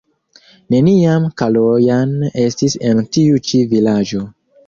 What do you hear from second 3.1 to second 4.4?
tiu ĉi vilaĝo.